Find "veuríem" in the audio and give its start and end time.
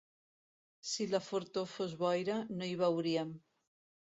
2.81-3.37